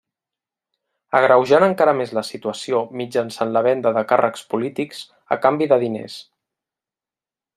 Agreujant 1.19 1.65
encara 1.65 1.93
més 1.99 2.13
la 2.19 2.23
situació 2.29 2.79
mitjançant 3.01 3.53
la 3.57 3.63
venda 3.69 3.93
de 3.99 4.03
càrrecs 4.13 4.45
polítics 4.55 5.05
a 5.37 5.41
canvi 5.45 5.69
de 5.75 5.81
diners. 5.87 6.17